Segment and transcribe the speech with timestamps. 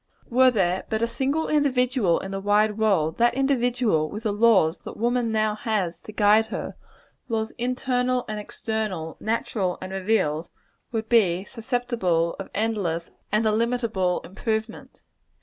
[0.31, 4.79] Were there but a single individual in the wide world, that individual, with the laws
[4.79, 6.75] that woman now has to guide her
[7.29, 10.49] laws internal and external, natural and revealed
[10.91, 15.01] would be susceptible of endless and illimitable improvement.